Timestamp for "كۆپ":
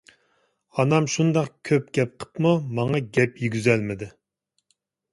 1.71-1.93